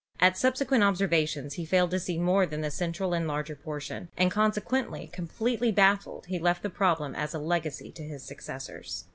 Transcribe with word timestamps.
At 0.19 0.35
subsequent 0.35 0.83
observations 0.83 1.53
he 1.53 1.63
failed 1.63 1.91
to 1.91 1.99
see 1.99 2.17
more 2.17 2.47
than 2.47 2.61
the 2.61 2.71
central 2.71 3.13
and 3.13 3.27
larger 3.27 3.55
portion, 3.55 4.09
and, 4.17 4.31
consequently, 4.31 5.05
completely 5.13 5.71
baffled, 5.71 6.25
he 6.25 6.39
left 6.39 6.63
the 6.63 6.71
problem 6.71 7.13
as 7.13 7.35
a 7.35 7.39
legacy 7.39 7.91
to 7.91 8.03
his 8.03 8.23
successors. 8.25 9.05